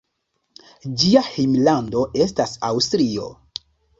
Ĝia 1.01 1.21
hejmlando 1.27 2.03
estas 2.27 2.57
Aŭstralio. 2.73 3.29